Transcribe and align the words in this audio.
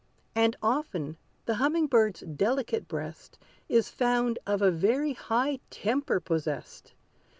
And 0.33 0.55
often 0.63 1.15
the 1.45 1.53
humming 1.57 1.85
bird's 1.85 2.21
delicate 2.21 2.87
breast 2.87 3.37
Is 3.69 3.91
found 3.91 4.39
of 4.47 4.59
a 4.63 4.71
very 4.71 5.13
high 5.13 5.59
temper 5.69 6.19
possessed. 6.19 6.95